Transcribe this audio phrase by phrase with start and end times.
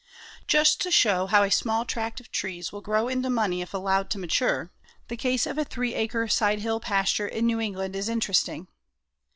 [0.47, 4.09] Just to show how a small tract of trees will grow into money if allowed
[4.09, 4.71] to mature,
[5.09, 8.67] the case of a three acre side hill pasture in New England is interesting.